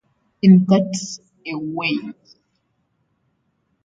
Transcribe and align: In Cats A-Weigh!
In 0.41 0.53
Cats 0.69 1.03
A-Weigh! 1.51 2.13